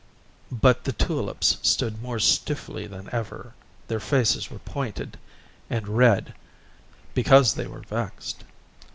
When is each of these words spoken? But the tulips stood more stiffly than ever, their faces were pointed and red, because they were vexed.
But 0.51 0.85
the 0.85 0.93
tulips 0.93 1.59
stood 1.61 2.01
more 2.01 2.17
stiffly 2.17 2.87
than 2.87 3.07
ever, 3.11 3.53
their 3.87 3.99
faces 3.99 4.49
were 4.49 4.57
pointed 4.57 5.19
and 5.69 5.87
red, 5.87 6.33
because 7.13 7.53
they 7.53 7.67
were 7.67 7.81
vexed. 7.81 8.43